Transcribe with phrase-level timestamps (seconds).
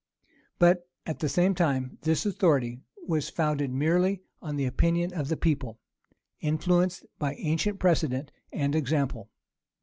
[0.57, 5.37] But, at the same time, this authority was founded merely on the opinion of the
[5.37, 5.79] people,
[6.39, 9.29] influenced by ancient precedent and example.